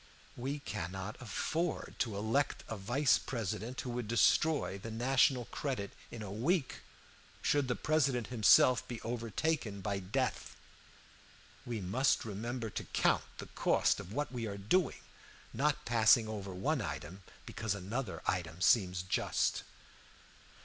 We 0.35 0.57
cannot 0.57 1.15
afford 1.21 1.93
to 1.99 2.17
elect 2.17 2.63
a 2.67 2.75
vice 2.75 3.19
president 3.19 3.81
who 3.81 3.91
would 3.91 4.07
destroy 4.07 4.79
the 4.79 4.89
national 4.89 5.45
credit 5.45 5.91
in 6.09 6.23
a 6.23 6.31
week, 6.31 6.79
should 7.43 7.67
the 7.67 7.75
President 7.75 8.25
himself 8.33 8.87
be 8.87 8.99
overtaken 9.01 9.79
by 9.79 9.99
death. 9.99 10.55
We 11.67 11.81
must 11.81 12.25
remember 12.25 12.71
to 12.71 12.85
count 12.85 13.25
the 13.37 13.45
cost 13.53 13.99
of 13.99 14.11
what 14.11 14.31
we 14.31 14.47
are 14.47 14.57
doing, 14.57 15.01
not 15.53 15.85
passing 15.85 16.27
over 16.27 16.51
one 16.51 16.81
item 16.81 17.21
because 17.45 17.75
another 17.75 18.23
item 18.25 18.59
seems 18.59 19.03
just. 19.03 19.61